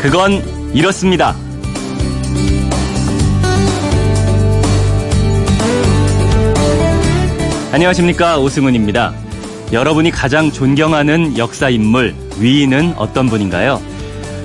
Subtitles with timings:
[0.00, 0.42] 그건
[0.72, 1.36] 이렇습니다.
[7.70, 9.12] 안녕하십니까 오승훈입니다.
[9.72, 13.78] 여러분이 가장 존경하는 역사 인물 위인은 어떤 분인가요?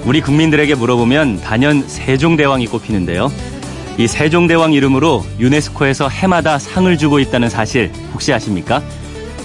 [0.04, 3.32] 우리 국민들에게 물어보면 단연 세종대왕이 꼽히는데요.
[3.98, 8.84] 이 세종대왕 이름으로 유네스코에서 해마다 상을 주고 있다는 사실 혹시 아십니까?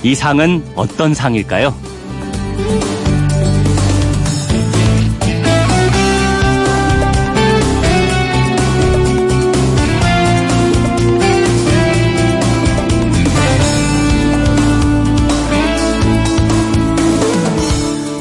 [0.03, 1.73] 이 상은 어떤 상일까요?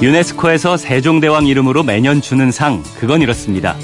[0.01, 3.75] 유네스코에서 세종대왕 이름으로 매년 주는 상, 그건 이렇습니다.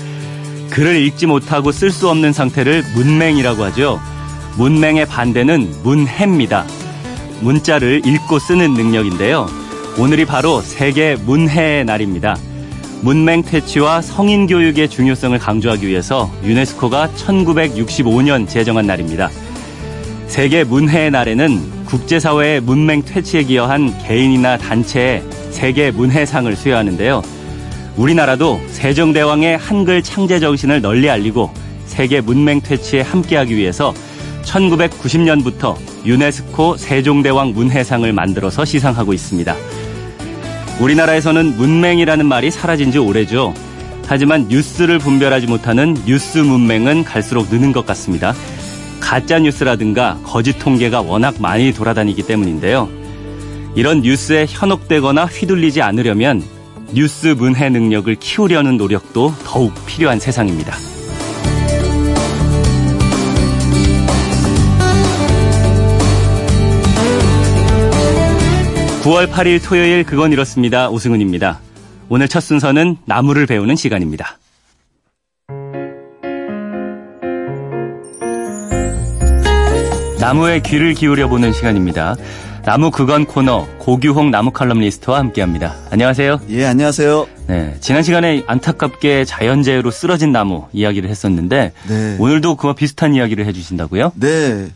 [0.69, 3.99] 글을 읽지 못하고 쓸 수 없는 상태를 문맹이라고 하죠.
[4.57, 6.65] 문맹의 반대는 문해입니다.
[7.41, 9.45] 문자를 읽고 쓰는 능력인데요.
[9.97, 12.37] 오늘이 바로 세계 문해의 날입니다.
[13.01, 19.29] 문맹 퇴치와 성인 교육의 중요성을 강조하기 위해서 유네스코가 1965년 제정한 날입니다.
[20.27, 27.21] 세계 문해의 날에는 국제사회의 문맹 퇴치에 기여한 개인이나 단체에 세계 문해상을 수여하는데요.
[27.95, 31.49] 우리나라도 세종대왕의 한글 창제 정신을 널리 알리고
[31.85, 33.93] 세계 문맹 퇴치에 함께하기 위해서
[34.43, 39.55] 1990년부터 유네스코 세종대왕 문해상을 만들어서 시상하고 있습니다.
[40.81, 43.53] 우리나라에서는 문맹이라는 말이 사라진 지 오래죠.
[44.07, 48.35] 하지만 뉴스를 분별하지 못하는 뉴스 문맹은 갈수록 느는 것 같습니다.
[48.99, 53.04] 가짜 뉴스라든가 거짓 통계가 워낙 많이 돌아다니기 때문인데요.
[53.75, 56.41] 이런 뉴스에 현혹되거나 휘둘리지 않으려면
[56.93, 60.73] 뉴스 문해 능력을 키우려는 노력도 더욱 필요한 세상입니다.
[69.03, 70.89] 9월 8일 토요일 그건 이렇습니다.
[70.89, 71.59] 오승훈입니다.
[72.09, 74.39] 오늘 첫 순서는 나무를 배우는 시간입니다.
[80.19, 82.15] 나무의 귀를 기울여 보는 시간입니다.
[82.65, 85.75] 나무 그건 코너 고규홍 나무 칼럼니스트와 함께합니다.
[85.91, 86.41] 안녕하세요.
[86.49, 87.27] 예, 안녕하세요.
[87.47, 92.17] 네, 지난 시간에 안타깝게 자연재해로 쓰러진 나무 이야기를 했었는데 네.
[92.19, 94.13] 오늘도 그와 비슷한 이야기를 해주신다고요?
[94.15, 94.67] 네,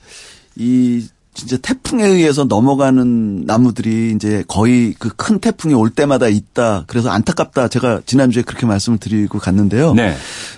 [0.56, 6.84] 이 진짜 태풍에 의해서 넘어가는 나무들이 이제 거의 그 큰 태풍이 올 때마다 있다.
[6.86, 7.70] 그래서 안타깝다.
[7.70, 9.94] 제가 지난주에 그렇게 말씀을 드리고 갔는데요.
[9.96, 10.16] 네.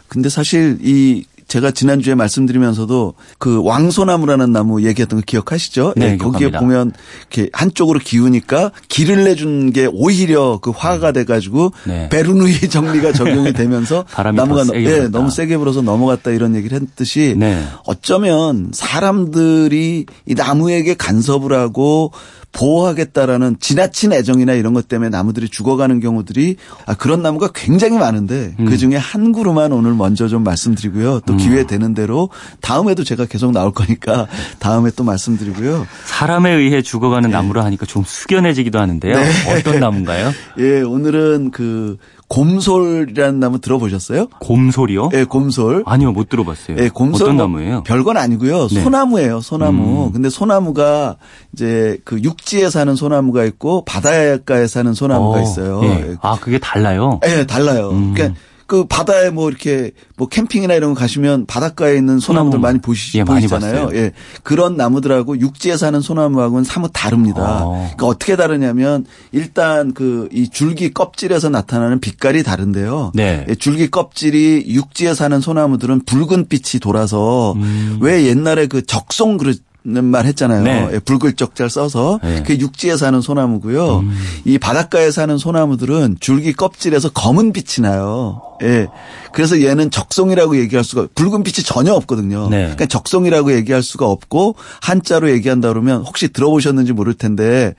[0.10, 5.96] 근데 사실 이 제가 지난주에 말씀드리면서도 그 왕소나무라는 나무 얘기했던 거 기억하시죠?
[5.98, 11.74] 네, 예, 거기에 보면 이렇게 한쪽으로 기우니까 길을 내준 게 오히려 그 화가 돼 가지고
[11.86, 12.08] 네.
[12.08, 17.62] 베르누이 정리가 적용이 되면서 나무가 세게 예, 너무 세게 불어서 넘어갔다 이런 얘기를 했듯이 네.
[17.86, 22.14] 어쩌면 사람들이 이 나무에게 간섭을 하고
[22.54, 28.66] 보호하겠다라는 지나친 애정이나 이런 것 때문에 나무들이 죽어가는 경우들이 아 그런 나무가 굉장히 많은데 음.
[28.66, 31.22] 그 중에 한 그루만 오늘 먼저 좀 말씀드리고요.
[31.26, 31.38] 또 음.
[31.42, 32.30] 기회 되는 대로
[32.62, 34.28] 다음에도 제가 계속 나올 거니까
[34.60, 35.88] 다음에 또 말씀드리고요.
[36.06, 37.36] 사람에 의해 죽어가는 네.
[37.36, 39.16] 나무라 하니까 좀 숙연해지기도 하는데요.
[39.16, 39.60] 네.
[39.60, 40.32] 어떤 나무인가요?
[40.60, 41.98] 예, 오늘은 그
[42.28, 44.28] 곰솔이라는 나무 들어보셨어요?
[44.40, 45.10] 곰솔이요?
[45.14, 45.84] 예, 곰솔.
[45.86, 46.78] 아니요, 못 들어봤어요.
[46.80, 47.84] 예, 곰솔 어떤 뭐 나무예요?
[47.84, 48.70] 별건 아니고요.
[48.70, 48.82] 네.
[48.82, 50.08] 소나무예요, 소나무.
[50.08, 50.12] 음.
[50.14, 51.18] 근데 소나무가
[51.54, 55.82] 이제 그 육지에 사는 소나무가 있고 바닷가에 사는 소나무가 어, 있어요.
[55.84, 56.16] 예.
[56.22, 57.20] 아, 그게 달라요?
[57.26, 57.90] 예, 달라요.
[57.92, 58.14] 음.
[58.14, 58.40] 그러니까
[58.72, 63.24] 그 바다에 뭐 이렇게 뭐 캠핑이나 이런 거 가시면 바닷가에 있는 소나무들 많이 보시, 예,
[63.26, 63.86] 보이잖아요.
[63.86, 64.12] 많이 예.
[64.44, 67.66] 그런 나무들하고 육지에 사는 소나무하고는 사뭇 다릅니다.
[67.66, 67.74] 어.
[67.74, 73.12] 그러니까 어떻게 다르냐면 일단 그 이 줄기 껍질에서 나타나는 빛깔이 다른데요.
[73.14, 73.46] 네.
[73.50, 77.98] 예, 줄기 껍질이 육지에 사는 소나무들은 붉은 빛이 돌아서 음.
[78.02, 80.64] 왜 옛날에 그 적송 그릇 말 했잖아요.
[80.64, 80.90] 네.
[80.94, 82.44] 예, 붉을적잘 써서 네.
[82.46, 84.00] 그 육지에 사는 소나무고요.
[84.00, 84.18] 음.
[84.46, 88.42] 이 바닷가에 사는 소나무들은 줄기 껍질에서 검은 빛이 나요.
[88.62, 88.88] 예.
[89.34, 92.50] 그래서 얘는 적송이라고 얘기할 수가 붉은 빛이 전혀 없거든요.
[92.50, 92.58] 네.
[92.64, 97.74] 그러니까 적송이라고 얘기할 수가 없고 한자로 얘기한다 그러면 혹시 들어보셨는지 모를 텐데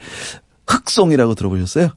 [0.66, 1.90] 흑송이라고 들어보셨어요?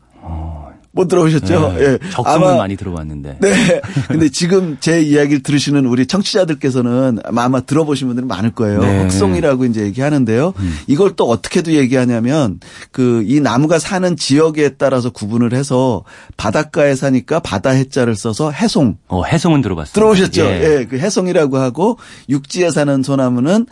[0.95, 1.01] 어.
[1.01, 1.74] 못 들어보셨죠?
[1.77, 1.81] 네.
[1.83, 2.00] 예.
[2.12, 3.38] 적성은 많이 들어봤는데.
[3.42, 3.81] 네.
[4.07, 8.80] 근데 지금 제 이야기를 들으시는 우리 청취자들께서는 아마 들어보신 분들은 많을 거예요.
[8.81, 9.03] 네.
[9.03, 10.53] 흑송이라고 이제 얘기하는데요.
[10.57, 10.75] 음.
[10.88, 12.59] 이걸 또 어떻게도 얘기하냐면
[12.92, 16.03] 그 이 나무가 사는 지역에 따라서 구분을 해서
[16.38, 18.98] 바닷가에 사니까 바다 해자를 써서 해송.
[19.07, 19.94] 어, 해송은 들어봤어요.
[19.94, 20.41] 들어보셨죠?
[20.45, 20.80] 예.
[20.80, 20.86] 예.
[20.86, 21.98] 그 해송이라고 하고
[22.30, 23.65] 육지에 사는 소나무는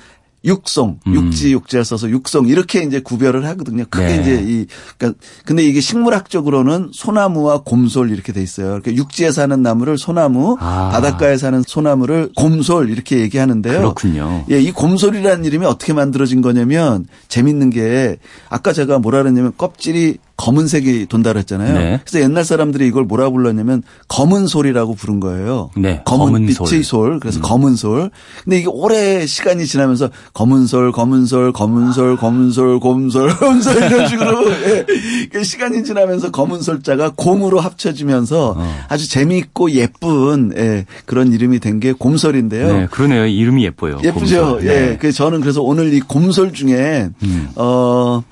[0.46, 1.14] 육송, 음.
[1.14, 3.86] 육지 육지를 써서 육송 이렇게 이제 구별을 하거든요.
[3.90, 4.22] 크게 네.
[4.22, 4.68] 이제 이
[4.98, 8.68] 그러니까 근데 이게 식물학적으로는 소나무와 곰솔 이렇게 돼 있어요.
[8.68, 10.90] 그러니까 육지에 사는 나무를 소나무, 아.
[10.92, 13.80] 바닷가에 사는 소나무를 곰솔 이렇게 얘기하는데요.
[13.80, 14.46] 그렇군요.
[14.52, 18.18] 예, 이 곰솔이라는 이름이 어떻게 만들어진 거냐면 재밌는 게
[18.50, 21.74] 아까 제가 뭐라 그랬냐면 껍질이 검은색이 돈다 그랬잖아요.
[21.78, 22.00] 네.
[22.06, 25.70] 그래서 옛날 사람들이 이걸 뭐라 불렀냐면 검은 솔이라고 부른 거예요.
[25.78, 26.02] 네.
[26.06, 26.84] 검은, 검은 빛의 솔.
[26.84, 27.20] 솔.
[27.20, 27.42] 그래서 음.
[27.44, 28.10] 검은 솔.
[28.44, 33.30] 근데 이게 오래 시간이 지나면서 검은 솔, 검은 솔, 검은 솔, 검은 솔, 검은 솔,
[33.38, 34.46] 검은 솔 이런 식으로
[35.36, 35.44] 예.
[35.44, 38.76] 시간이 지나면서 검은 솔자가 곰으로 합쳐지면서 어.
[38.90, 40.86] 아주 재미있고 예쁜 예.
[41.06, 42.68] 그런 이름이 된 게 곰솔인데요.
[42.78, 43.26] 네, 그러네요.
[43.26, 43.98] 이름이 예뻐요.
[44.04, 44.42] 예쁘죠.
[44.42, 44.64] 곰솔.
[44.64, 44.68] 예.
[44.68, 44.98] 네.
[45.00, 47.50] 그래서 저는 그래서 오늘 이 곰솔 중에 음.
[47.56, 48.24] 어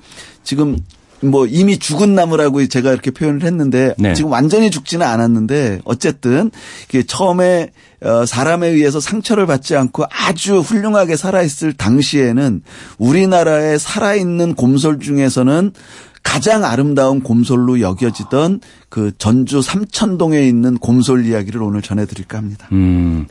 [0.44, 0.78] 지금
[1.22, 4.14] 뭐 이미 죽은 나무라고 제가 이렇게 표현을 했는데 네.
[4.14, 6.50] 지금 완전히 죽지는 않았는데 어쨌든
[7.06, 7.70] 처음에
[8.02, 12.62] 어, 사람에 의해서 상처를 받지 않고 아주 훌륭하게 살아있을 당시에는
[12.98, 15.72] 우리나라에 살아있는 곰솔 중에서는
[16.24, 22.68] 가장 아름다운 곰솔로 여겨지던 그 전주 삼천동에 있는 곰솔 이야기를 오늘 전해드릴까 합니다.
[22.72, 23.26] 음.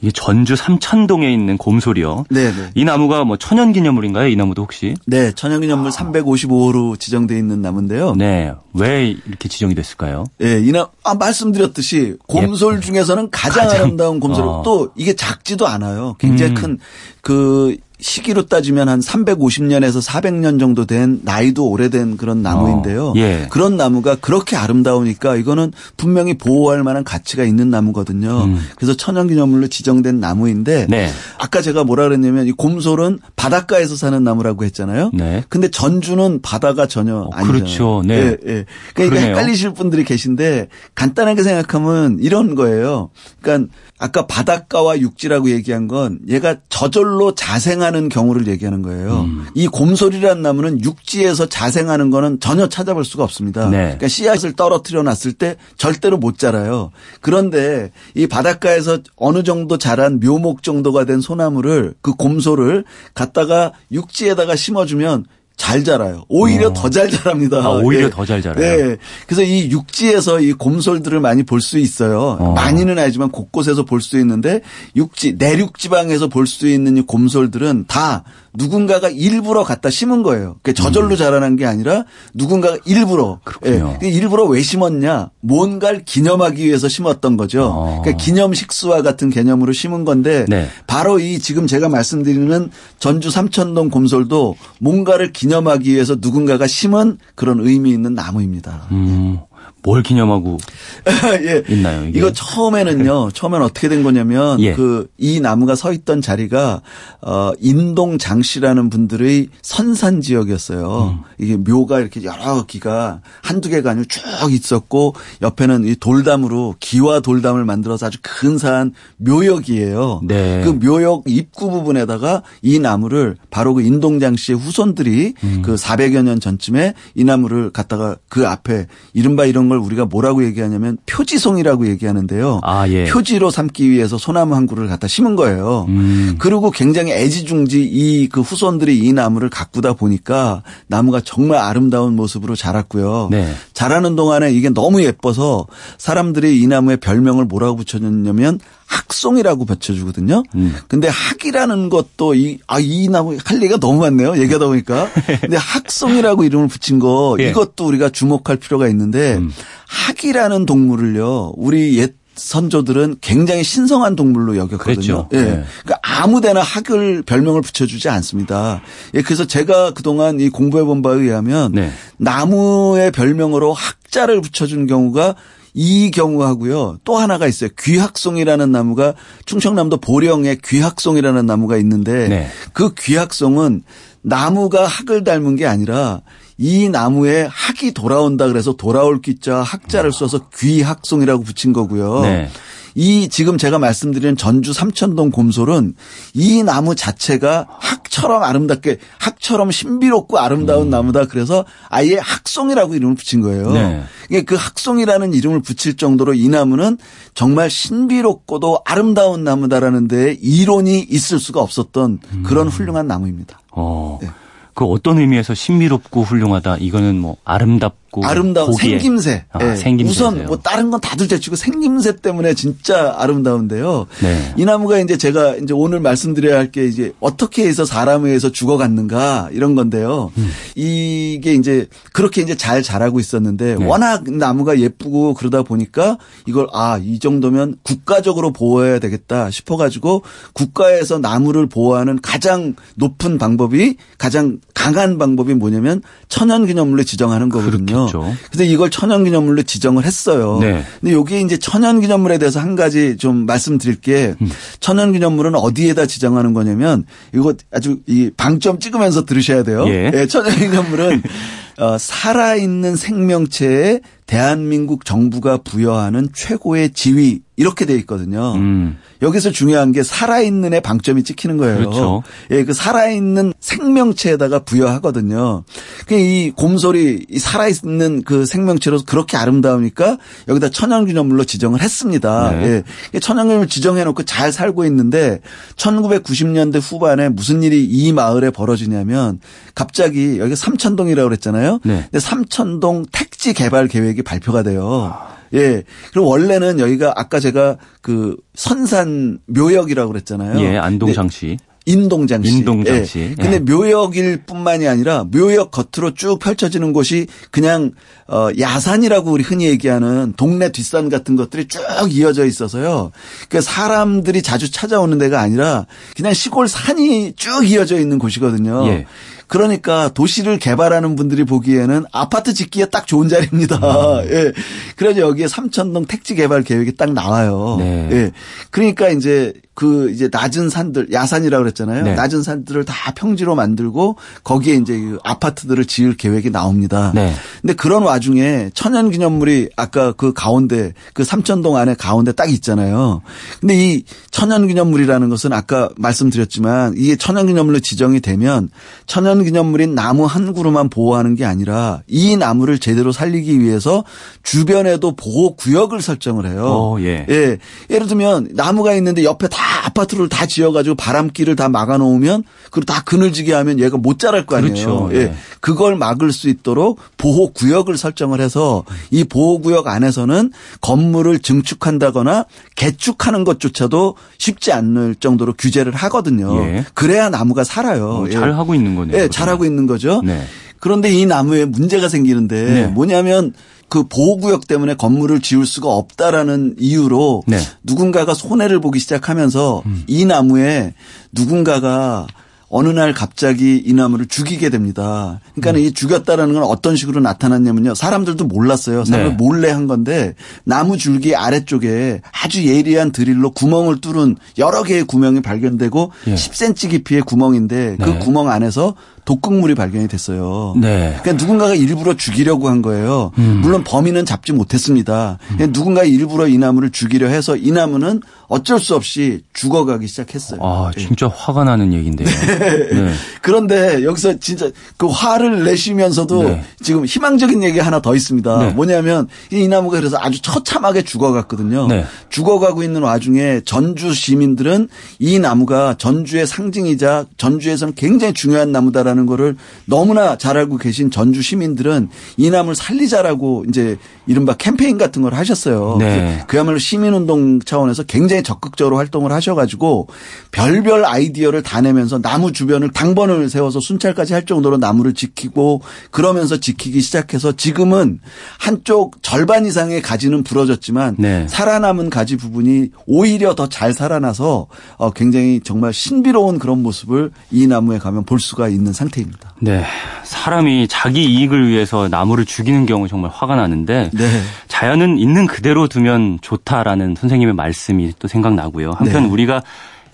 [0.00, 2.26] 이게 전주 삼천동에 있는 곰솔이요.
[2.30, 2.70] 네, 네.
[2.74, 4.28] 이 나무가 뭐 천연기념물인가요?
[4.28, 4.94] 이 나무도 혹시?
[5.06, 5.90] 네, 천연기념물 아.
[5.90, 8.14] 355호로 지정돼 있는 나무인데요.
[8.14, 10.26] 네, 왜 이렇게 지정이 됐을까요?
[10.38, 12.80] 네, 이 나, 아, 말씀드렸듯이 곰솔 예.
[12.80, 14.46] 중에서는 가장, 가장, 아름다운 곰솔.
[14.46, 14.62] 어.
[14.64, 16.14] 또 이게 작지도 않아요.
[16.18, 16.78] 굉장히 음.
[17.22, 23.08] 큰그 시기로 따지면 한 350년에서 400년 정도 된 나이도 오래된 그런 나무인데요.
[23.08, 23.46] 어, 예.
[23.50, 28.44] 그런 나무가 그렇게 아름다우니까 이거는 분명히 보호할 만한 가치가 있는 나무거든요.
[28.44, 28.60] 음.
[28.76, 31.10] 그래서 천연기념물로 지정된 나무인데 네.
[31.38, 35.10] 아까 제가 뭐라 그랬냐면 이 곰솔은 바닷가에서 사는 나무라고 했잖아요.
[35.14, 35.42] 네.
[35.48, 37.52] 근데 전주는 바다가 전혀 어, 아니잖아요.
[37.52, 38.02] 그렇죠.
[38.06, 38.14] 네.
[38.14, 38.64] 예, 예.
[38.94, 43.10] 그러니까 헷갈리실 분들이 계신데 간단하게 생각하면 이런 거예요.
[43.42, 49.22] 그러니까 아까 바닷가와 육지라고 얘기한 건 얘가 저절로 자생 하는 경우를 얘기하는 거예요.
[49.22, 49.46] 음.
[49.54, 53.68] 이 곰솔이라는 나무는 육지에서 자생하는 거는 전혀 찾아볼 수가 없습니다.
[53.68, 53.78] 네.
[53.78, 56.90] 그러니까 씨앗을 떨어뜨려 놨을 때 절대로 못 자라요.
[57.20, 65.24] 그런데 이 바닷가에서 어느 정도 자란 묘목 정도가 된 소나무를 그 곰솔을 갖다가 육지에다가 심어주면
[65.58, 66.24] 잘 자라요.
[66.28, 66.72] 오히려 어.
[66.72, 67.58] 더잘 자랍니다.
[67.58, 68.10] 아, 오히려 네.
[68.10, 68.64] 더잘 자라요.
[68.88, 68.96] 네.
[69.26, 72.38] 그래서 이 육지에서 이 곰솔들을 많이 볼 수 있어요.
[72.40, 72.52] 어.
[72.54, 74.62] 많이는 아니지만 곳곳에서 볼 수 있는데
[74.96, 78.24] 육지 내륙 지방에서 볼 수 있는 이 곰솔들은 다
[78.58, 80.56] 누군가가 일부러 갖다 심은 거예요.
[80.62, 81.16] 그게 저절로 음.
[81.16, 83.82] 자라난 게 아니라 누군가가 일부러 예.
[84.02, 85.30] 일부러 왜 심었냐?
[85.40, 87.64] 뭔가를 기념하기 위해서 심었던 거죠.
[87.64, 88.00] 어.
[88.02, 90.68] 그러니까 기념 식수와 같은 개념으로 심은 건데 네.
[90.88, 97.90] 바로 이 지금 제가 말씀드리는 전주 삼천동 곰솔도 뭔가를 기념하기 위해서 누군가가 심은 그런 의미
[97.90, 98.88] 있는 나무입니다.
[98.90, 99.38] 음.
[99.82, 100.58] 뭘 기념하고
[101.42, 101.62] 예.
[101.68, 102.06] 있나요?
[102.06, 102.18] 이게?
[102.18, 103.30] 이거 처음에는요.
[103.32, 104.74] 처음에는 어떻게 된 거냐면 예.
[104.74, 106.82] 그이 나무가 서 있던 자리가
[107.22, 111.18] 어 인동 장씨라는 분들의 선산 지역이었어요.
[111.18, 111.24] 음.
[111.38, 114.22] 이게 묘가 이렇게 여러 기가 한두 개가 아니고 쭉
[114.52, 120.22] 있었고 옆에는 이 돌담으로 기와 돌담을 만들어서 아주 근사한 묘역이에요.
[120.24, 120.62] 네.
[120.64, 125.62] 그 묘역 입구 부분에다가 이 나무를 바로 그 인동 장 씨의 후손들이 음.
[125.64, 130.96] 그 400여 년 전쯤에 이 나무를 갖다가 그 앞에 이른바 이런 걸 우리가 뭐라고 얘기하냐면
[131.06, 132.60] 표지송이라고 얘기하는데요.
[132.62, 133.04] 아, 예.
[133.04, 135.86] 표지로 삼기 위해서 소나무 한 그루를 갖다 심은 거예요.
[135.88, 136.36] 음.
[136.38, 143.28] 그리고 굉장히 애지중지 이 그 후손들이 이 나무를 가꾸다 보니까 나무가 정말 아름다운 모습으로 자랐고요.
[143.30, 143.52] 네.
[143.72, 145.66] 자라는 동안에 이게 너무 예뻐서
[145.98, 150.42] 사람들이 이 나무에 별명을 뭐라고 붙여줬냐면 학송이라고 붙여주거든요.
[150.54, 150.74] 음.
[150.88, 154.38] 근데 학이라는 것도 이, 아, 이 나무 할 얘기가 너무 많네요.
[154.38, 155.08] 얘기하다 보니까.
[155.40, 157.50] 근데 학송이라고 이름을 붙인 거 예.
[157.50, 159.52] 이것도 우리가 주목할 필요가 있는데 음.
[159.86, 161.52] 학이라는 동물을요.
[161.56, 164.78] 우리 옛 선조들은 굉장히 신성한 동물로 여겼거든요.
[164.78, 165.28] 그랬죠.
[165.32, 165.42] 예.
[165.42, 165.64] 네.
[165.82, 168.80] 그러니까 아무데나 학을 별명을 붙여주지 않습니다.
[169.14, 169.22] 예.
[169.22, 171.90] 그래서 제가 그동안 이 공부해 본 바에 의하면 네.
[172.16, 175.34] 나무의 별명으로 학자를 붙여준 경우가
[175.74, 176.98] 이 경우하고요.
[177.04, 177.70] 또 하나가 있어요.
[177.78, 182.48] 귀학송이라는 나무가 충청남도 보령에 귀학송이라는 나무가 있는데 네.
[182.72, 183.82] 그 귀학송은
[184.22, 186.22] 나무가 학을 닮은 게 아니라
[186.56, 192.22] 이 나무에 학이 돌아온다 그래서 돌아올 기자 학자를 써서 귀학송이라고 붙인 거고요.
[192.22, 192.50] 네.
[192.98, 195.94] 이 지금 제가 말씀드린 전주 삼천동 곰솔은
[196.34, 200.90] 이 나무 자체가 학처럼 아름답게 학처럼 신비롭고 아름다운 음.
[200.90, 203.70] 나무다 그래서 아예 학송이라고 이름을 붙인 거예요.
[203.70, 204.04] 네.
[204.44, 206.98] 그 학송이라는 이름을 붙일 정도로 이 나무는
[207.34, 212.68] 정말 신비롭고도 아름다운 나무다라는 데 이론이 있을 수가 없었던 그런 음.
[212.68, 213.60] 훌륭한 나무입니다.
[213.70, 214.18] 어.
[214.20, 214.28] 네.
[214.74, 216.78] 그 어떤 의미에서 신비롭고 훌륭하다.
[216.78, 218.98] 이거는 뭐 아름답 고 아름다운 보기에.
[218.98, 219.44] 생김새.
[219.52, 219.76] 아, 네.
[219.76, 220.10] 생김새.
[220.10, 224.06] 우선 뭐 다른 건 다들 제치고 생김새 때문에 진짜 아름다운데요.
[224.22, 224.54] 네.
[224.56, 229.48] 이 나무가 이제 제가 이제 오늘 말씀드려야 할 게 이제 어떻게 해서 사람에 의해서 죽어갔는가
[229.52, 230.30] 이런 건데요.
[230.36, 230.50] 음.
[230.74, 233.84] 이게 이제 그렇게 이제 잘 자라고 있었는데 네.
[233.84, 240.22] 워낙 나무가 예쁘고 그러다 보니까 이걸 아, 이 정도면 국가적으로 보호해야 되겠다 싶어 가지고
[240.52, 247.97] 국가에서 나무를 보호하는 가장 높은 방법이 가장 강한 방법이 뭐냐면 천연기념물로 지정하는 거거든요.
[248.06, 248.34] 그렇죠.
[248.50, 250.58] 그래서 이걸 천연기념물로 지정을 했어요.
[250.60, 250.84] 네.
[251.00, 254.50] 근데 여기 이제 천연기념물에 대해서 한 가지 좀 말씀드릴 게 음.
[254.80, 259.84] 천연기념물은 어디에다 지정하는 거냐면 이거 아주 이 방점 찍으면서 들으셔야 돼요.
[259.88, 260.10] 예.
[260.14, 261.22] 예 천연기념물은
[261.78, 268.52] 어, 살아있는 생명체에 대한민국 정부가 부여하는 최고의 지위 이렇게 돼 있거든요.
[268.56, 268.98] 음.
[269.22, 271.78] 여기서 중요한 게 살아있는의 방점이 찍히는 거예요.
[271.78, 272.22] 그렇죠.
[272.50, 275.64] 예, 그 살아있는 생명체에다가 부여하거든요.
[276.06, 282.50] 그이 곰솔이 이 살아있는 그 생명체로 그렇게 아름다우니까 여기다 천연기념물로 지정을 했습니다.
[282.52, 282.84] 네.
[283.14, 283.18] 예.
[283.18, 285.40] 천연기념물 지정해놓고 잘 살고 있는데
[285.76, 289.40] 1990년대 후반에 무슨 일이 이 마을에 벌어지냐면
[289.74, 291.80] 갑자기 여기 삼천동이라고 그랬잖아요.
[291.82, 292.02] 네.
[292.02, 295.14] 근데 삼천동 택지 개발 계획이 발표가 돼요.
[295.14, 295.38] 아.
[295.54, 295.84] 예.
[296.12, 300.60] 그리고 원래는 여기가 아까 제가 그 선산 묘역이라고 그랬잖아요.
[300.60, 301.56] 예, 인동 장씨.
[301.86, 302.50] 인동 장씨.
[302.50, 303.18] 인동 장씨.
[303.18, 303.34] 예.
[303.34, 303.58] 근데 예.
[303.60, 307.92] 묘역일 뿐만이 아니라 묘역 겉으로 쭉 펼쳐지는 곳이 그냥
[308.26, 311.80] 어 야산이라고 우리 흔히 얘기하는 동네 뒷산 같은 것들이 쭉
[312.10, 313.10] 이어져 있어서요.
[313.48, 318.86] 그 사람들이 자주 찾아오는 데가 아니라 그냥 시골 산이 쭉 이어져 있는 곳이거든요.
[318.88, 319.06] 예.
[319.48, 323.76] 그러니까 도시를 개발하는 분들이 보기에는 아파트 짓기에 딱 좋은 자리입니다.
[323.76, 324.28] 음.
[324.30, 324.52] 예.
[324.96, 327.76] 그래서 여기에 삼천동 택지 개발 계획이 딱 나와요.
[327.78, 328.08] 네.
[328.12, 328.32] 예.
[328.70, 332.02] 그러니까 이제 그 이제 낮은 산들 야산이라고 그랬잖아요.
[332.02, 332.14] 네.
[332.16, 337.12] 낮은 산들을 다 평지로 만들고 거기에 이제 그 아파트들을 지을 계획이 나옵니다.
[337.14, 337.32] 네.
[337.60, 343.22] 근데 그런 와중에 천연 기념물이 아까 그 가운데 그 삼천동 안에 가운데 딱 있잖아요.
[343.60, 348.70] 근데 이 천연 기념물이라는 것은 아까 말씀드렸지만 이게 천연 기념물로 지정이 되면
[349.06, 354.02] 천연 기념물인 나무 한 그루만 보호하는 게 아니라 이 나무를 제대로 살리기 위해서
[354.42, 356.64] 주변에도 보호 구역을 설정을 해요.
[356.64, 357.26] 오, 예.
[357.28, 357.58] 예.
[357.90, 363.52] 예를 들면 나무가 있는데 옆에 다 아파트를 다 지어가지고 바람길을 다 막아놓으면 그리고 다 그늘지게
[363.54, 364.74] 하면 얘가 못 자랄 거 아니에요.
[364.74, 365.08] 그렇죠.
[365.12, 365.16] 예.
[365.16, 365.34] 예.
[365.60, 372.44] 그걸 막을 수 있도록 보호 구역을 설정을 해서 이 보호 구역 안에서는 건물을 증축한다거나
[372.76, 376.62] 개축하는 것조차도 쉽지 않을 정도로 규제를 하거든요.
[376.64, 376.84] 예.
[376.94, 378.08] 그래야 나무가 살아요.
[378.08, 379.16] 어, 잘 하고 있는 거네요.
[379.16, 380.22] 예, 잘 하고 있는 거죠.
[380.24, 380.44] 네.
[380.80, 382.86] 그런데 이 나무에 문제가 생기는데 네.
[382.86, 383.52] 뭐냐면
[383.88, 387.58] 그 보호구역 때문에 건물을 지을 수가 없다라는 이유로 네.
[387.82, 390.04] 누군가가 손해를 보기 시작하면서 음.
[390.06, 390.94] 이 나무에
[391.32, 392.26] 누군가가
[392.70, 395.40] 어느 날 갑자기 이 나무를 죽이게 됩니다.
[395.54, 395.84] 그러니까 음.
[395.84, 397.94] 이 죽였다라는 건 어떤 식으로 나타났냐면요.
[397.94, 399.06] 사람들도 몰랐어요.
[399.06, 399.36] 사람들 네.
[399.36, 406.12] 몰래 한 건데 나무 줄기 아래쪽에 아주 예리한 드릴로 구멍을 뚫은 여러 개의 구멍이 발견되고
[406.26, 406.34] 예.
[406.34, 408.18] 10cm 깊이의 구멍인데 그 네.
[408.18, 408.94] 구멍 안에서
[409.28, 410.72] 독극물이 발견이 됐어요.
[410.80, 411.14] 네.
[411.20, 413.30] 그러니까 누군가가 일부러 죽이려고 한 거예요.
[413.36, 413.58] 음.
[413.60, 415.36] 물론 범인은 잡지 못했습니다.
[415.60, 415.70] 음.
[415.70, 420.60] 누군가 일부러 이 나무를 죽이려 해서 이 나무는 어쩔 수 없이 죽어가기 시작했어요.
[420.62, 421.02] 아, 네.
[421.02, 421.34] 진짜 네.
[421.36, 422.26] 화가 나는 얘기인데요.
[422.48, 423.02] 네.
[423.02, 423.12] 네.
[423.42, 426.64] 그런데 여기서 진짜 그 화를 내시면서도 네.
[426.80, 428.58] 지금 희망적인 얘기 하나 더 있습니다.
[428.58, 428.70] 네.
[428.70, 431.88] 뭐냐면 이 나무가 그래서 아주 처참하게 죽어갔거든요.
[432.30, 439.56] 죽어가고 있는 와중에 전주 시민들은 이 나무가 전주의 상징이자 전주에서는 굉장히 중요한 나무다라는 거를
[439.86, 443.98] 너무나 잘 알고 계신 전주 시민들은 이 나무를 살리자라고 이제
[444.28, 445.96] 이른바 캠페인 같은 걸 하셨어요.
[445.98, 446.44] 네.
[446.46, 450.06] 그야말로 시민운동 차원에서 굉장히 적극적으로 활동을 하셔가지고
[450.52, 455.82] 별별 아이디어를 다 내면서 나무 주변을 당번을 세워서 순찰까지 할 정도로 나무를 지키고
[456.12, 458.20] 그러면서 지키기 시작해서 지금은
[458.58, 461.46] 한쪽 절반 이상의 가지는 부러졌지만 네.
[461.48, 464.66] 살아남은 가지 부분이 오히려 더 잘 살아나서
[464.96, 469.08] 어, 굉장히 정말 신비로운 그런 모습을 이 나무에 가면 볼 수가 있는 상태.
[469.08, 469.54] 상태입니다.
[469.60, 469.84] 네.
[470.24, 474.42] 사람이 자기 이익을 위해서 나무를 죽이는 경우 정말 화가 나는데 네.
[474.68, 478.92] 자연은 있는 그대로 두면 좋다라는 선생님의 말씀이 또 생각나고요.
[478.96, 479.28] 한편 네.
[479.28, 479.62] 우리가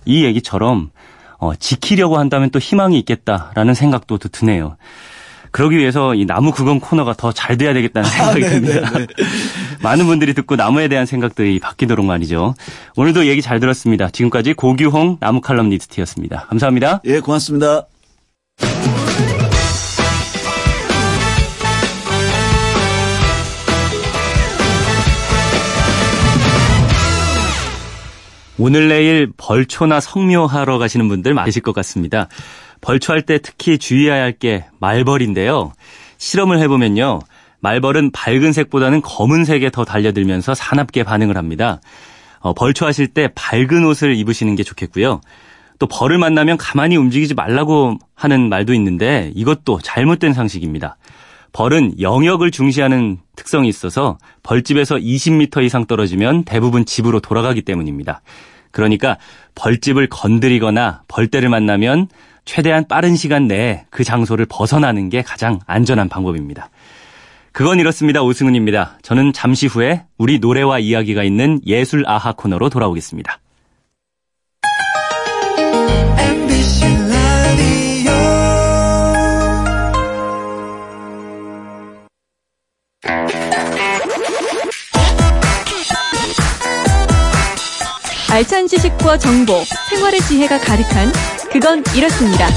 [0.04, 0.90] 이 얘기처럼
[1.38, 4.76] 어, 지키려고 한다면 또 희망이 있겠다라는 생각도 드네요.
[5.50, 8.90] 그러기 위해서 이 나무 구경 코너가 더 잘 돼야 되겠다는 생각이 아, 듭니다.
[9.82, 12.54] 많은 분들이 듣고 나무에 대한 생각들이 바뀌도록 말이죠.
[12.96, 14.10] 오늘도 얘기 잘 들었습니다.
[14.10, 16.46] 지금까지 고규홍 나무 칼럼니스트였습니다.
[16.48, 17.02] 감사합니다.
[17.04, 17.86] 예, 고맙습니다.
[28.58, 32.28] 오늘 내일 벌초나 성묘하러 가시는 분들 많으실 것 같습니다.
[32.80, 35.72] 벌초할 때 특히 주의해야 할 게 말벌인데요.
[36.18, 37.20] 실험을 해보면요.
[37.60, 41.80] 말벌은 밝은 색보다는 검은색에 더 달려들면서 사납게 반응을 합니다.
[42.40, 45.20] 어, 벌초하실 때 밝은 옷을 입으시는 게 좋겠고요.
[45.78, 50.96] 또 벌을 만나면 가만히 움직이지 말라고 하는 말도 있는데 이것도 잘못된 상식입니다.
[51.54, 58.22] 벌은 영역을 중시하는 특성이 있어서 벌집에서 20m 이상 떨어지면 대부분 집으로 돌아가기 때문입니다.
[58.72, 59.18] 그러니까
[59.54, 62.08] 벌집을 건드리거나 벌떼를 만나면
[62.44, 66.70] 최대한 빠른 시간 내에 그 장소를 벗어나는 게 가장 안전한 방법입니다.
[67.52, 68.20] 그건 이렇습니다.
[68.20, 68.98] 오승훈입니다.
[69.02, 73.38] 저는 잠시 후에 우리 노래와 이야기가 있는 예술 아하 코너로 돌아오겠습니다.
[88.34, 91.12] 알찬 지식과 정보, 생활의 지혜가 가득한
[91.52, 92.48] 그건 이렇습니다.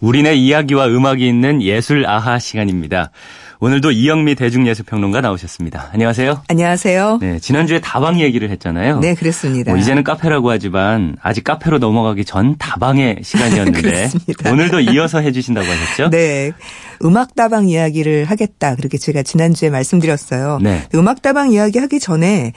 [0.00, 3.12] 우리네 이야기와 음악이 있는 예술 아하 시간입니다.
[3.58, 5.90] 오늘도 이영미 대중예술평론가 나오셨습니다.
[5.92, 6.42] 안녕하세요.
[6.48, 7.18] 안녕하세요.
[7.22, 9.00] 네, 지난주에 다방 얘기를 했잖아요.
[9.00, 9.72] 네, 그렇습니다.
[9.72, 14.10] 뭐 이제는 카페라고 하지만 아직 카페로 넘어가기 전 다방의 시간이었는데
[14.50, 16.10] 오늘도 이어서 해주신다고 하셨죠?
[16.10, 16.52] 네,
[17.02, 18.74] 음악 다방 이야기를 하겠다.
[18.74, 20.58] 그렇게 제가 지난주에 말씀드렸어요.
[20.62, 20.82] 네.
[20.94, 22.52] 음악 다방 이야기 하기 전에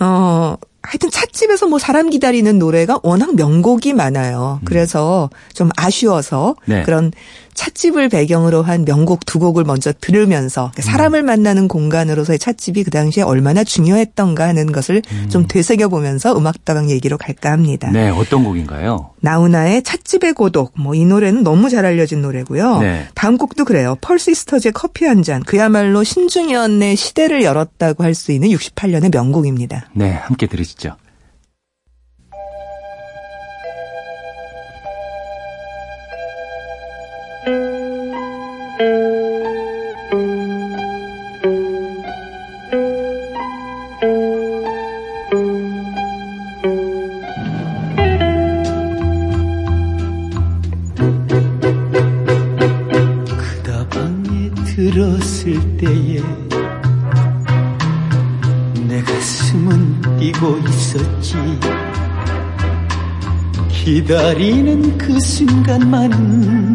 [0.00, 4.60] 어 하여튼 찻집에서 뭐 사람 기다리는 노래가 워낙 명곡이 많아요.
[4.64, 6.82] 그래서 좀 아쉬워서 네.
[6.82, 7.12] 그런
[7.58, 13.64] 찻집을 배경으로 한 명곡 두 곡을 먼저 들으면서 사람을 만나는 공간으로서의 찻집이 그 당시에 얼마나
[13.64, 17.90] 중요했던가 하는 것을 좀 되새겨 보면서 음악다방 얘기로 갈까 합니다.
[17.92, 19.10] 네, 어떤 곡인가요?
[19.20, 20.72] 나훈아의 찻집의 고독.
[20.78, 22.78] 뭐 이 노래는 너무 잘 알려진 노래고요.
[22.80, 23.06] 네.
[23.14, 23.96] 다음 곡도 그래요.
[24.00, 25.42] 펄시스터즈의 커피 한 잔.
[25.42, 29.90] 그야말로 신중현의 시대를 열었다고 할 수 있는 68년의 명곡입니다.
[29.94, 30.96] 네, 함께 들으시죠.
[54.78, 56.22] 들었을 때에
[58.86, 61.36] 내 가슴은 뛰고 있었지.
[63.70, 66.74] 기다리는 그 순간만은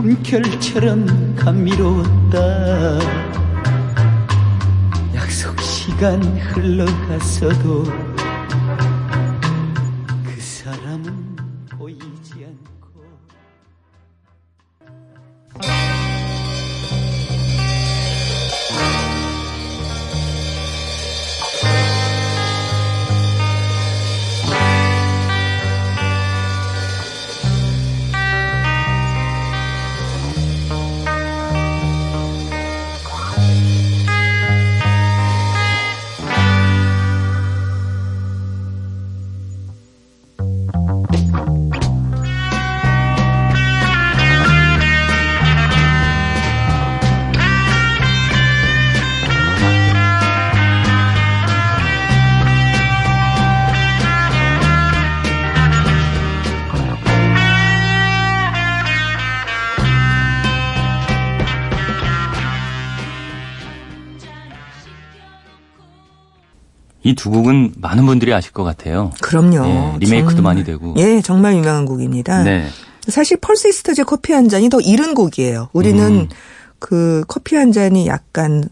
[0.00, 2.98] 꿈결처럼 감미로웠다.
[5.14, 7.84] 약속 시간 흘러갔어도
[67.20, 69.12] 두 곡은 많은 분들이 아실 것 같아요.
[69.20, 69.66] 그럼요.
[69.66, 70.54] 예, 리메이크도 정말.
[70.54, 70.94] 많이 되고.
[70.96, 72.44] 예, 정말 유명한 곡입니다.
[72.44, 72.66] 네.
[73.08, 75.68] 사실 펄시스터즈의 커피 한 잔이 더 이른 곡이에요.
[75.74, 76.28] 우리는 음.
[76.78, 78.64] 그 커피 한 잔이 약간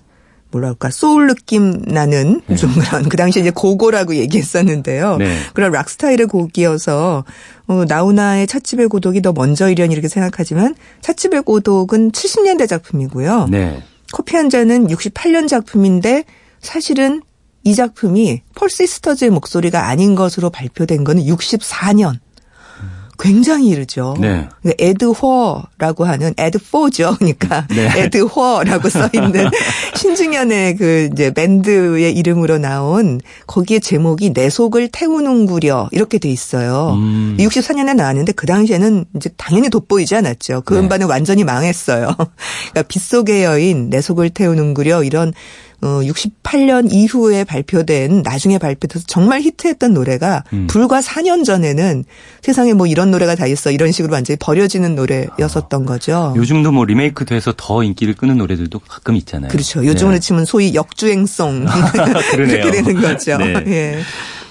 [0.50, 5.18] 뭐랄까 소울 느낌 나는 좀 그런 그 당시 이제 고고라고 얘기했었는데요.
[5.18, 5.37] 네.
[5.52, 7.24] 그런 락 스타일의 곡이어서
[7.66, 13.48] 어, 나훈아의 찻집의 고독이 더 먼저이려니 이렇게 생각하지만 찻집의 고독은 70년대 작품이고요.
[13.50, 13.82] 네.
[14.11, 16.24] 커피 한 잔은 68년 작품인데
[16.61, 17.20] 사실은
[17.64, 22.18] 이 작품이 펄 시스터즈의 목소리가 아닌 것으로 발표된 거는 64년.
[23.18, 24.16] 굉장히 이르죠.
[24.21, 24.49] 네.
[24.79, 27.16] 애드훠라고 하는 애드 포죠.
[27.18, 27.90] 그러니까 네.
[28.05, 29.51] 애드훠라고 써 있는
[29.97, 36.92] 신중현의 그 이제 밴드의 이름으로 나온 거기에 제목이 내 속을 태우는구려 이렇게 돼 있어요.
[36.94, 37.37] 음.
[37.40, 40.62] 64년에 나왔는데 그 당시에는 이제 당연히 돋보이지 않았죠.
[40.64, 40.81] 그 네.
[40.81, 42.14] 음반은 완전히 망했어요.
[42.71, 45.33] 그러니까 빗속의 여인, 내 속을 태우는구려 이런
[45.81, 50.67] 어 68년 이후에 발표된 나중에 발표돼서 정말 히트했던 노래가 음.
[50.69, 52.05] 불과 4년 전에는
[52.43, 56.35] 세상에 뭐 이런 노래가 다 있어 이런 식으로 완전히 버려지는 노래였었던 거죠.
[56.37, 59.51] 요즘도 뭐 리메이크 돼서 더 인기를 끄는 노래들도 가끔 있잖아요.
[59.51, 59.85] 그렇죠.
[59.87, 60.21] 요즘으로 네.
[60.21, 61.67] 치면 소위 역주행송.
[62.35, 63.38] 이렇게 되는 거죠.
[63.38, 63.64] 네.
[63.67, 63.99] 예.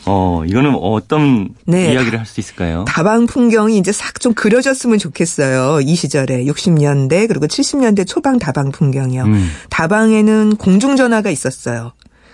[0.07, 1.93] 어, 이거는 어떤 네.
[1.93, 2.85] 이야기를 할 수 있을까요?
[2.87, 5.81] 다방 풍경이 이제 싹 좀 그려졌으면 좋겠어요.
[5.81, 9.23] 이 시절에 60년대 그리고 70년대 초반 다방 풍경이요.
[9.23, 9.49] 음.
[9.69, 11.91] 다방에는 공중전화가 있었어요.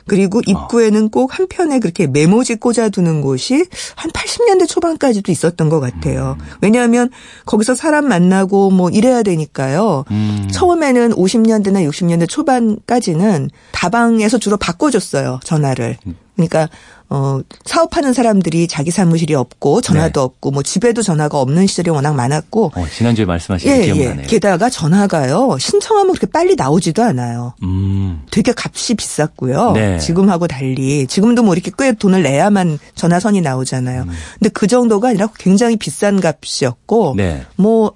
[0.08, 6.38] 그리고 입구에는 꼭 한편에 그렇게 메모지 꽂아두는 곳이 한 80년대 초반까지도 있었던 것 같아요.
[6.62, 7.10] 왜냐하면
[7.46, 10.04] 거기서 사람 만나고 뭐 이래야 되니까요.
[10.12, 10.50] 음.
[10.52, 15.40] 처음에는 50년대나 60년대 초반까지는 다방에서 주로 바꿔줬어요.
[15.44, 15.98] 전화를.
[16.36, 16.68] 그러니까
[17.10, 20.24] 어, 사업하는 사람들이 자기 사무실이 없고 전화도 네.
[20.24, 22.72] 없고 뭐 집에도 전화가 없는 시절이 워낙 많았고.
[22.76, 24.24] 어, 지난주에 말씀하신 예, 기억나네요.
[24.24, 24.26] 예.
[24.26, 25.58] 게다가 전화가요.
[25.60, 27.54] 신청하면 그렇게 빨리 나오지도 않아요.
[27.62, 28.24] 음.
[28.32, 29.74] 되게 값이 비쌌고요.
[29.74, 30.00] 네.
[30.00, 34.04] 지금하고 달리 지금도 뭐 이렇게 꽤 돈을 내야만 전화선이 나오잖아요.
[34.04, 34.10] 음.
[34.40, 37.46] 근데 그 정도가 아니라 굉장히 비싼 값이었고 네.
[37.58, 37.94] 뭐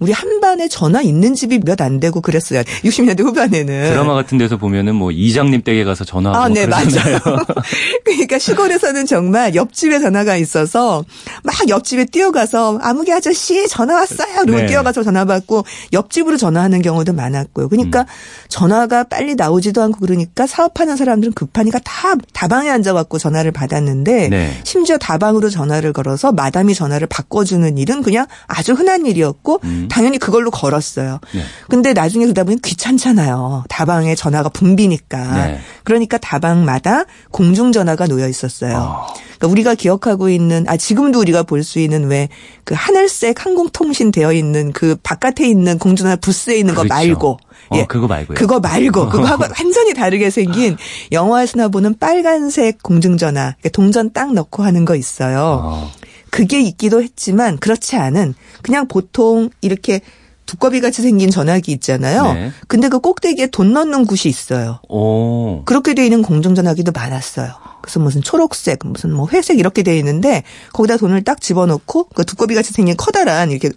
[0.00, 2.62] 우리 한반에 전화 있는 집이 몇 안 되고 그랬어요.
[2.84, 3.90] 60년대 후반에는.
[3.90, 7.18] 드라마 같은 데서 보면은 뭐 이장님 댁에 가서 전화하고 아, 네, 맞아요.
[8.04, 11.04] 그러니까 시골에서는 정말 옆집에 전화가 있어서
[11.42, 14.42] 막 옆집에 뛰어가서 아무개 아저씨 전화 왔어요.
[14.42, 14.66] 그리고 네.
[14.66, 17.68] 뛰어가서 전화 받고 옆집으로 전화하는 경우도 많았고요.
[17.68, 18.06] 그러니까 음.
[18.48, 24.60] 전화가 빨리 나오지도 않고 그러니까 사업하는 사람들은 급하니까 다 다방에 앉아갖고 전화를 받았는데 네.
[24.64, 29.88] 심지어 다방으로 전화를 걸어서 마담이 전화를 바꿔주는 일은 그냥 아주 흔한 일이었고 음.
[29.90, 31.20] 당연히 그걸로 걸었어요.
[31.34, 31.42] 네.
[31.68, 33.64] 근데 나중에 그러다 보니 귀찮잖아요.
[33.68, 35.46] 다방에 전화가 붐비니까.
[35.46, 35.60] 네.
[35.84, 38.76] 그러니까 다방마다 공중 전화가 놓여 있었어요.
[38.76, 39.06] 어.
[39.38, 42.28] 그러니까 우리가 기억하고 있는 아 지금도 우리가 볼 수 있는 왜
[42.64, 46.88] 그 하늘색 항공통신 되어 있는 그 바깥에 있는 공중전화 부스에 있는 그렇죠.
[46.88, 47.30] 거 말고
[47.70, 47.84] 어, 예.
[47.86, 48.36] 그거 말고요.
[48.36, 50.76] 그거 말고 그거하고 완전히 다르게 생긴
[51.10, 55.60] 영화에서나 보는 빨간색 공중전화 그러니까 동전 딱 넣고 하는 거 있어요.
[55.64, 55.90] 어.
[56.30, 60.00] 그게 있기도 했지만 그렇지 않은 그냥 보통 이렇게
[60.46, 62.32] 두꺼비 같이 생긴 전화기 있잖아요.
[62.32, 62.52] 네.
[62.66, 64.80] 근데 그 꼭대기에 돈 넣는 곳이 있어요.
[64.88, 65.62] 오.
[65.64, 67.52] 그렇게 돼 있는 공중전화기도 많았어요.
[67.82, 72.56] 그래서 무슨 초록색, 무슨 뭐 회색 이렇게 돼 있는데 거기다 돈을 딱 집어넣고 그 두꺼비
[72.56, 73.70] 같이 생긴 커다란 이렇게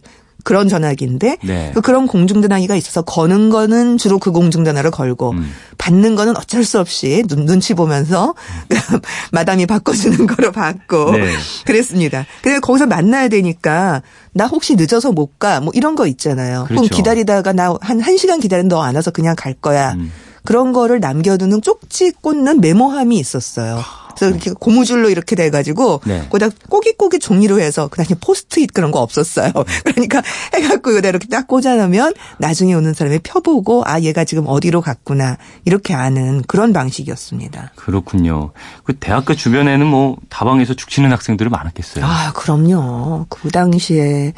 [0.43, 1.71] 그런 전화기인데 네.
[1.73, 5.51] 그 그런 공중전화기가 있어서 거는 거는 주로 그 공중전화를 걸고 음.
[5.83, 8.35] 받는 거는 어쩔 수 없이 눈, 눈치 보면서
[9.33, 11.33] 마담이 바꿔주는 거로 받고 네.
[11.65, 12.25] 그랬습니다.
[12.41, 14.01] 근데 거기서 만나야 되니까
[14.33, 16.65] 나 혹시 늦어서 못 가 뭐 이런 거 있잖아요.
[16.67, 16.83] 그렇죠.
[16.83, 19.91] 그럼 기다리다가 나한한 시간 기다리는 너 안 와서 그냥 갈 거야.
[19.93, 20.11] 음.
[20.45, 23.81] 그런 거를 남겨두는 쪽지 꽂는 메모함이 있었어요.
[24.15, 26.27] 그래서 이렇게 고무줄로 이렇게 돼가지고 네.
[26.29, 29.51] 거기다 꼬깃꼬깃 종이로 해서 그 당시 포스트잇 그런 거 없었어요.
[29.83, 30.21] 그러니까
[30.53, 35.93] 해갖고 여기다 이렇게 딱 꽂아놓으면 나중에 오는 사람이 펴보고 아 얘가 지금 어디로 갔구나 이렇게
[35.93, 37.71] 아는 그런 방식이었습니다.
[37.75, 38.51] 그렇군요.
[38.83, 42.05] 그 대학교 주변에는 뭐 다방에서 죽치는 학생들이 많았겠어요.
[42.05, 43.25] 아 그럼요.
[43.29, 44.33] 그 당시에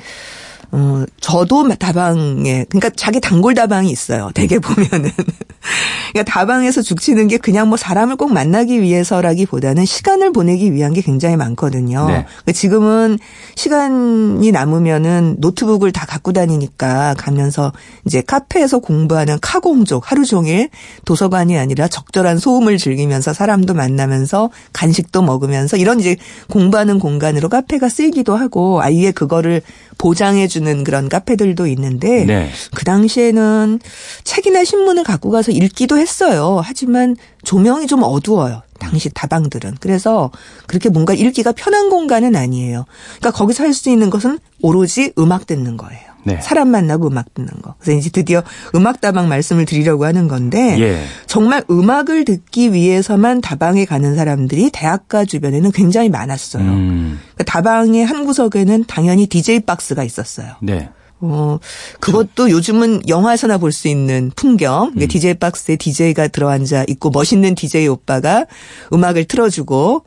[0.78, 4.30] 어, 저도 다방에, 그러니까 자기 단골 다방이 있어요.
[4.34, 5.10] 대개 보면은.
[6.12, 11.02] 그러니까 다방에서 죽치는 게 그냥 뭐 사람을 꼭 만나기 위해서라기 보다는 시간을 보내기 위한 게
[11.02, 12.08] 굉장히 많거든요.
[12.08, 12.26] 네.
[12.26, 13.20] 그러니까 지금은
[13.56, 17.72] 시간이 남으면은 노트북을 다 갖고 다니니까 가면서
[18.06, 20.70] 이제 카페에서 공부하는 카공족 하루 종일
[21.06, 26.18] 도서관이 아니라 적절한 소음을 즐기면서 사람도 만나면서 간식도 먹으면서 이런 이제
[26.50, 29.62] 공부하는 공간으로 카페가 쓰이기도 하고 아예 그거를
[29.98, 32.50] 보장해 주는 그런 카페들도 있는데 네.
[32.74, 33.80] 그 당시에는
[34.24, 36.62] 책이나 신문을 갖고 가서 읽기도 했어요.
[36.64, 38.62] 하지만 조명이 좀 어두워요.
[38.80, 39.78] 당시 다방들은.
[39.80, 40.32] 그래서
[40.68, 42.86] 그렇게 뭔가 읽기가 편한 공간은 아니에요.
[43.20, 46.15] 그러니까 거기서 할 수 있는 것은 오로지 음악 듣는 거예요.
[46.26, 46.40] 네.
[46.42, 47.76] 사람 만나고 음악 듣는 거.
[47.80, 51.04] 그래서 이제 드디어 음악 다방 말씀을 드리려고 하는 건데 예.
[51.28, 56.64] 정말 음악을 듣기 위해서만 다방에 가는 사람들이 대학가 주변에는 굉장히 많았어요.
[56.64, 57.20] 음.
[57.36, 60.56] 그러니까 다방의 한 구석에는 당연히 DJ 박스가 있었어요.
[60.62, 60.90] 네.
[61.22, 61.60] 어,
[62.02, 64.92] 그것도 요즘은 영화에서나 볼 수 있는 풍경.
[64.98, 65.08] 음.
[65.08, 68.46] DJ 박스에 DJ가 들어앉아 있고 멋있는 DJ 오빠가
[68.94, 70.04] 음악을 틀어주고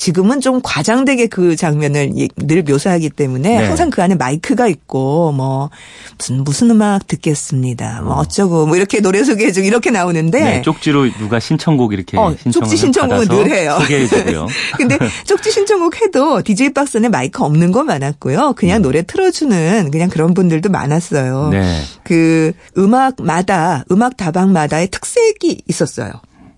[0.00, 3.66] 지금은 좀 과장되게 그 장면을 늘 묘사하기 때문에 네.
[3.66, 5.68] 항상 그 안에 마이크가 있고 뭐
[6.16, 8.00] 무슨 무슨 음악 듣겠습니다.
[8.00, 8.20] 뭐 어.
[8.20, 12.78] 어쩌고 뭐 이렇게 노래 소개해 주고 이렇게 나오는데 네, 쪽지로 누가 신청곡 이렇게 어, 쪽지
[12.78, 13.76] 신청곡은 늘 해요.
[13.78, 14.46] 소개해 주고요.
[14.78, 18.54] 근데 쪽지 신청곡 해도 DJ 박스는 마이크 없는 거 많았고요.
[18.54, 18.82] 그냥 음.
[18.82, 21.50] 노래 틀어 주는 그냥 그런 분들도 많았어요.
[21.50, 21.82] 네.
[22.04, 26.12] 그 음악마다 음악 다방마다의 특색이 있었어요.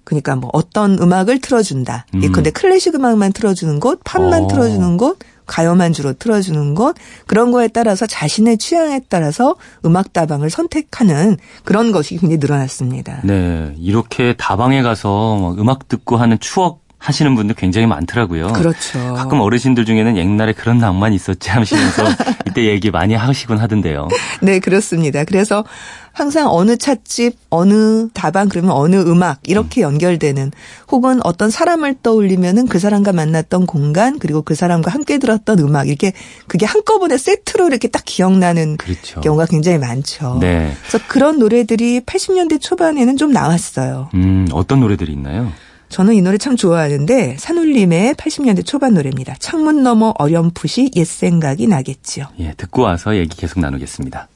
[0.05, 2.07] 그러니까 뭐 어떤 음악을 틀어준다.
[2.15, 2.33] 음.
[2.33, 4.47] 근데 클래식 음악만 틀어주는 곳, 팝만 어.
[4.49, 11.37] 틀어주는 곳, 가요만 주로 틀어주는 곳 그런 거에 따라서 자신의 취향에 따라서 음악 다방을 선택하는
[11.65, 13.21] 그런 것이 굉장히 늘어났습니다.
[13.25, 18.53] 네, 이렇게 다방에 가서 음악 듣고 하는 추억 하시는 분들 굉장히 많더라고요.
[18.53, 19.15] 그렇죠.
[19.15, 22.05] 가끔 어르신들 중에는 옛날에 그런 낭만 있었지 하시면서
[22.49, 24.07] 이때 얘기 많이 하시곤 하던데요.
[24.41, 25.25] 네, 그렇습니다.
[25.25, 25.65] 그래서
[26.12, 29.92] 항상 어느 찻집, 어느 다방 그러면 어느 음악 이렇게 음.
[29.92, 30.53] 연결되는
[30.90, 36.12] 혹은 어떤 사람을 떠올리면은 그 사람과 만났던 공간 그리고 그 사람과 함께 들었던 음악 이렇게
[36.46, 39.20] 그게 한꺼번에 세트로 이렇게 딱 기억나는 그렇죠.
[39.20, 40.38] 경우가 굉장히 많죠.
[40.40, 40.72] 네.
[40.81, 44.11] 그래서 그런 노래들이 80년대 초반에는 좀 나왔어요.
[44.14, 45.53] 음, 어떤 노래들이 있나요?
[45.92, 49.35] 저는 이 노래 참 좋아하는데 산울림의 80년대 초반 노래입니다.
[49.38, 52.29] 창문 너머 어렴풋이 옛 생각이 나겠지요.
[52.38, 54.29] 예, 듣고 와서 얘기 계속 나누겠습니다.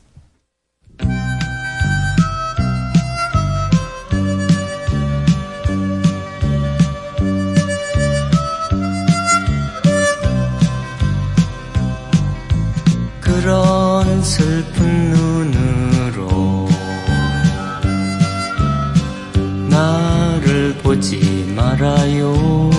[21.76, 22.70] 말아요.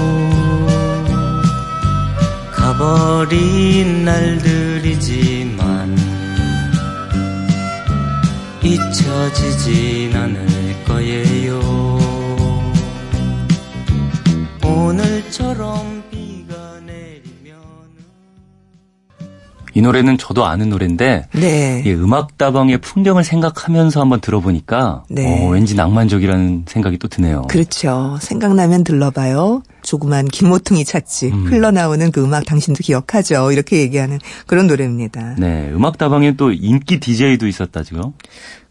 [2.52, 5.96] 가버린 날들이지만
[8.64, 11.60] 잊혀지진 않을 거예요.
[14.64, 15.97] 오늘처럼
[19.78, 21.84] 이 노래는 저도 아는 노래인데 네.
[21.86, 25.46] 이 음악다방의 풍경을 생각하면서 한번 들어보니까 네.
[25.46, 27.44] 어, 왠지 낭만적이라는 생각이 또 드네요.
[27.44, 28.18] 그렇죠.
[28.20, 29.62] 생각나면 들러봐요.
[29.84, 31.46] 조그만 김모퉁이 찾지 음.
[31.46, 33.52] 흘러나오는 그 음악 당신도 기억하죠.
[33.52, 35.36] 이렇게 얘기하는 그런 노래입니다.
[35.38, 38.14] 네, 음악다방에 또 인기 DJ도 있었다죠.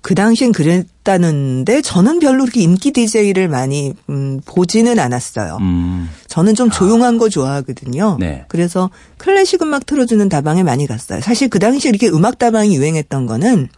[0.00, 5.59] 그 당시엔 그랬다는데 저는 별로 그렇게 인기 DJ를 많이 음, 보지는 않았어요.
[5.61, 6.09] 음.
[6.28, 7.18] 저는 좀 조용한 아.
[7.18, 8.16] 거 좋아하거든요.
[8.20, 8.44] 네.
[8.48, 11.20] 그래서 클래식 음악 틀어주는 다방에 많이 갔어요.
[11.20, 13.68] 사실 그 당시에 이렇게 음악 다방이 유행했던 거는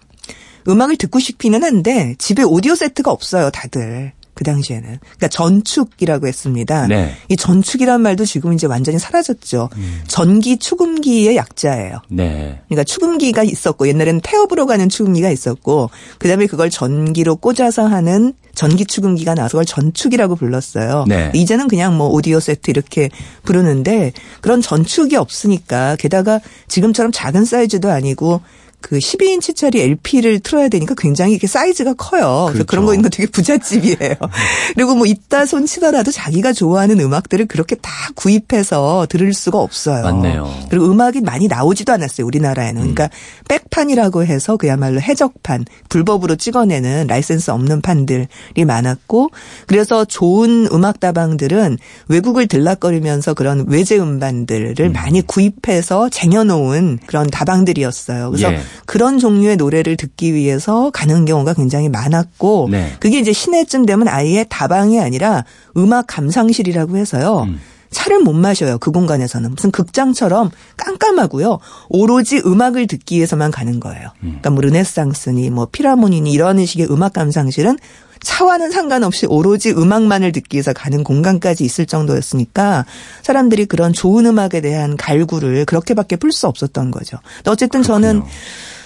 [0.69, 4.13] 음악을 듣고 싶기는 한데 집에 오디오 세트가 없어요, 다들.
[4.39, 4.99] 그 당시에는.
[5.01, 6.87] 그러니까 전축이라고 했습니다.
[6.87, 7.13] 네.
[7.29, 9.69] 이 전축이란 말도 지금 이제 완전히 사라졌죠.
[9.75, 10.01] 음.
[10.07, 12.03] 전기 축음기의 약자예요.
[12.09, 12.61] 네.
[12.69, 19.35] 그러니까 축음기가 있었고 옛날에는 태엽으로 가는 축음기가 있었고 그다음에 그걸 전기로 꽂아서 하는 전기 축음기가
[19.35, 21.07] 나서 그걸 전축이라고 불렀어요.
[21.09, 21.33] 네.
[21.35, 23.11] 이제는 그냥 뭐 오디오 세트 이렇게
[23.43, 28.41] 부르는데 그런 전축이 없으니까 게다가 지금처럼 작은 사이즈도 아니고
[28.81, 32.47] 그 12인치짜리 LP를 틀어야 되니까 굉장히 이게 사이즈가 커요.
[32.47, 32.67] 그래서 그렇죠.
[32.67, 33.97] 그런 거 있는 거 되게 부잣집이에요.
[34.75, 40.05] 그리고 뭐 있다손 치더라도 자기가 좋아하는 음악들을 그렇게 다 구입해서 들을 수가 없어요.
[40.05, 40.49] 맞네요.
[40.71, 42.27] 그리고 음악이 많이 나오지도 않았어요.
[42.27, 42.81] 우리나라에는.
[42.81, 43.45] 그러니까 음.
[43.49, 48.29] 백판이라고 해서 그야말로 해적판, 불법으로 찍어내는 라이센스 없는 판들이
[48.65, 49.31] 많았고
[49.67, 54.93] 그래서 좋은 음악 다방들은 외국을 들락거리면서 그런 외제 음반들을 음.
[54.93, 58.31] 많이 구입해서 쟁여놓은 그런 다방들이었어요.
[58.31, 58.61] 그래서 예.
[58.87, 62.93] 그런 종류의 노래를 듣기 위해서 가는 경우가 굉장히 많았고 네.
[63.01, 65.45] 그게 이제 시내쯤 되면 아예 다방이 아니라
[65.77, 67.47] 음악 감상실이라고 해서요.
[67.49, 67.61] 음.
[67.91, 68.79] 차를 못 마셔요.
[68.79, 71.59] 그 공간에서는 무슨 극장처럼 깜깜하고요.
[71.89, 74.09] 오로지 음악을 듣기 위해서만 가는 거예요.
[74.23, 74.39] 음.
[74.41, 77.79] 그러니까 뭐 르네상스니 뭐 피라모니니 이런 식의 음악 감상실은
[78.21, 82.85] 차와는 상관없이 오로지 음악만을 듣기 위해서 가는 공간까지 있을 정도였으니까
[83.23, 87.17] 사람들이 그런 좋은 음악에 대한 갈구를 그렇게밖에 풀 수 없었던 거죠.
[87.47, 88.09] 어쨌든 그렇군요.
[88.09, 88.23] 저는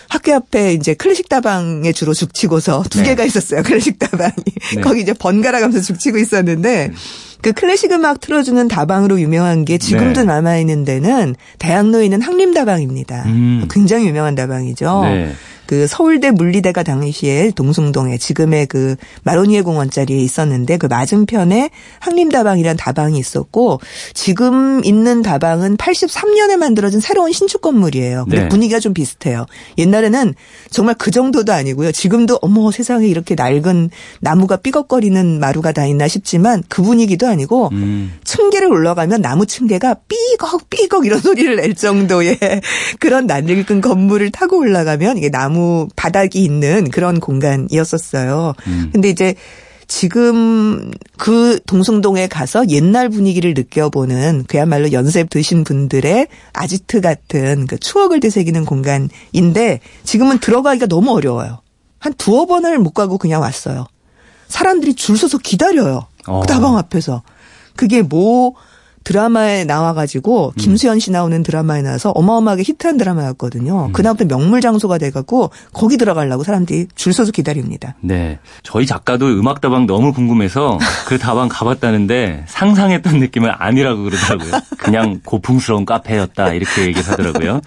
[0.09, 3.05] 학교 앞에 이제 클래식 다방에 주로 죽치고서 두 네.
[3.05, 3.63] 개가 있었어요.
[3.63, 4.33] 클래식 다방이.
[4.77, 4.81] 네.
[4.83, 6.95] 거기 이제 번갈아 가면서 죽치고 있었는데 네.
[7.43, 10.27] 그 클래식 음악 틀어주는 다방으로 유명한 게 지금도 네.
[10.27, 13.25] 남아있는 데는 대학로에 있는 항림다방입니다.
[13.27, 13.69] 음.
[13.69, 15.03] 굉장히 유명한 다방이죠.
[15.03, 15.33] 네.
[15.73, 23.19] 그 서울대 물리대가 당시에 동숭동에 지금의 그 마로니에 공원 자리에 있었는데 그 맞은편에 항림다방이란 다방이
[23.19, 23.81] 있었고
[24.13, 28.25] 지금 있는 다방은 83년에 만들어진 새로운 신축 건물이에요.
[28.25, 28.49] 근데 네.
[28.51, 29.47] 분위기가 좀 비슷해요.
[29.79, 30.35] 옛날에는
[30.71, 31.91] 정말 그 정도도 아니고요.
[31.91, 33.89] 지금도 어머 세상에 이렇게 낡은
[34.21, 38.13] 나무가 삐걱거리는 마루가 다 있나 싶지만 그 분위기도 아니고 음.
[38.25, 42.39] 층계를 올라가면 나무 층계가 삐걱 삐걱 이런 소리를 낼 정도의
[43.01, 45.62] 그런 낯늙은 건물을 타고 올라가면 이게 나무
[45.97, 48.55] 바닥이 있는 그런 공간이었었어요.
[48.67, 48.91] 음.
[48.93, 49.35] 근데 이제
[49.89, 58.21] 지금 그 동숭동에 가서 옛날 분위기를 느껴보는 그야말로 연세 드신 분들의 아지트 같은 그 추억을
[58.21, 61.61] 되새기는 공간인데 지금은 들어가기가 너무 어려워요.
[61.99, 63.87] 한 두어 번을 못 가고 그냥 왔어요.
[64.49, 66.07] 사람들이 줄 서서 기다려요.
[66.27, 66.41] 어.
[66.41, 67.23] 그 다방 앞에서.
[67.77, 68.55] 그게 뭐
[69.05, 70.59] 드라마에 나와가지고 음.
[70.59, 73.87] 김수현 씨 나오는 드라마에 나와서 어마어마하게 히트한 드라마였거든요.
[73.87, 73.93] 음.
[73.93, 77.95] 그다음부터 명물 장소가 돼갖고 거기 들어가려고 사람들이 줄 서서 기다립니다.
[78.01, 84.53] 네, 저희 작가도 음악 다방 너무 궁금해서 그 다방 가봤다는데 상상했던 느낌은 아니라고 그러더라고요.
[84.79, 87.61] 그냥 고풍스러운 카페였다 이렇게 얘기하더라고요.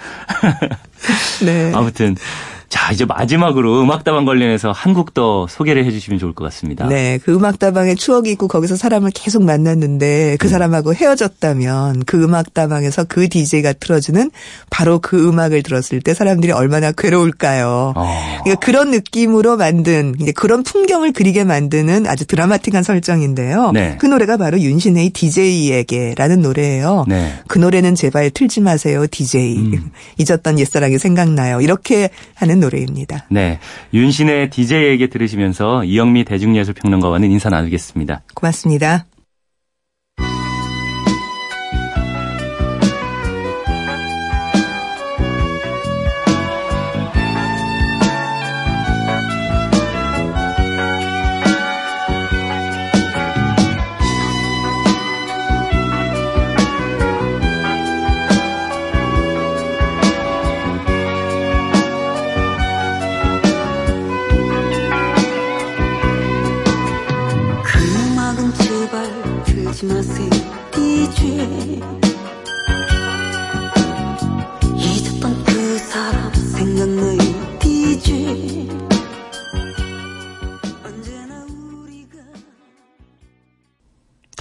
[1.45, 1.71] 네.
[1.73, 2.15] 아무튼
[2.69, 6.87] 자, 이제 마지막으로 음악다방 관련해서 한국 더 소개를 해주시면 좋을 것 같습니다.
[6.87, 10.49] 네, 그 음악다방에 추억이 있고 거기서 사람을 계속 만났는데 그 음.
[10.49, 14.31] 사람하고 헤어졌다면 그 음악다방에서 그 DJ가 틀어주는
[14.69, 17.93] 바로 그 음악을 들었을 때 사람들이 얼마나 괴로울까요?
[17.95, 18.39] 어.
[18.43, 23.71] 그러니까 그런 느낌으로 만든 이제 그런 풍경을 그리게 만드는 아주 드라마틱한 설정인데요.
[23.71, 23.97] 네.
[23.99, 27.05] 그 노래가 바로 윤신의 DJ에게라는 노래예요.
[27.07, 27.33] 네.
[27.47, 29.57] 그 노래는 제발 틀지 마세요, DJ.
[29.57, 29.91] 음.
[30.17, 31.61] 잊었던 옛사랑이 생각나요.
[31.61, 33.25] 이렇게 하는 하는 노래입니다.
[33.29, 33.59] 네.
[33.93, 38.23] 윤신의 DJ에게 들으시면서 이영미 대중예술평론가와는 인사 나누겠습니다.
[38.33, 39.05] 고맙습니다.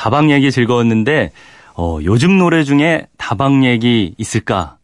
[0.04, 1.30] 다방 얘기 즐거웠는데
[1.76, 4.76] 어, 요즘 노래 중에 다방 얘기 있을까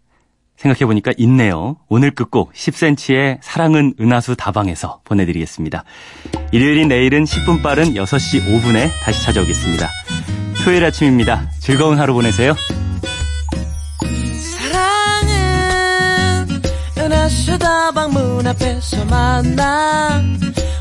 [0.57, 1.77] 생각해보니까 있네요.
[1.91, 5.85] 오늘 끝곡 10cm의 사랑은 은하수 다방에서 보내드리겠습니다.
[6.53, 9.89] 일요일인 내일은 10분 빠른 6시 5분에 다시 찾아오겠습니다.
[10.65, 11.51] 토요일 아침입니다.
[11.61, 12.55] 즐거운 하루 보내세요.
[17.31, 20.23] 수 다방 문 앞에서 만나.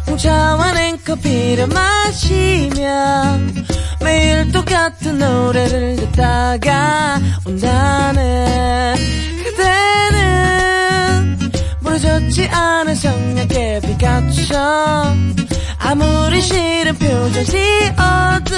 [0.07, 3.37] 홍차와 냉커피를 마시며
[4.01, 8.95] 매일 똑같은 노래를 듣다가 온다는
[9.43, 11.37] 그대는
[11.81, 15.35] 부러졌지 않은 성냥개 빛같처럼
[15.77, 18.55] 아무리 싫은 표정 지어도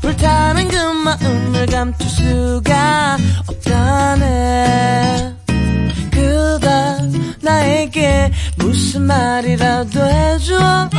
[0.00, 5.37] 불타는 그 마음을 감출 수가 없다네
[6.28, 6.68] 그대
[7.40, 10.90] 나에게 무슨 말이라도 해줘